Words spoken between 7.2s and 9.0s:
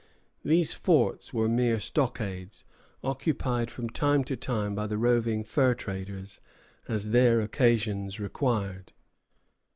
occasions required.